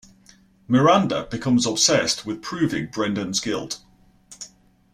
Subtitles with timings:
[0.67, 3.81] Miranda becomes obsessed with proving Brendan's guilt.